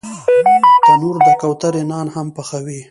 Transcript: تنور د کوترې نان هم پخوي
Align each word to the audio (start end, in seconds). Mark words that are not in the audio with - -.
تنور 0.85 1.15
د 1.25 1.29
کوترې 1.41 1.83
نان 1.91 2.07
هم 2.15 2.27
پخوي 2.35 2.79